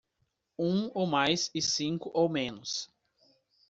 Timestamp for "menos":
2.27-2.89